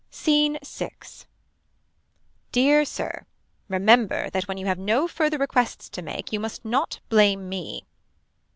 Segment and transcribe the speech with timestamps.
[0.09, 1.27] Scene 6.
[2.51, 3.27] Dear Sir.
[3.67, 7.85] Remember that when you have no further requests to make you must not blame me.